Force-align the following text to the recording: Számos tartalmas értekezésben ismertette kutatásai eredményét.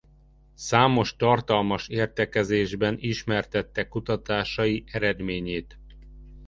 Számos 0.55 1.15
tartalmas 1.15 1.87
értekezésben 1.87 2.95
ismertette 2.99 3.87
kutatásai 3.87 4.83
eredményét. 4.87 5.79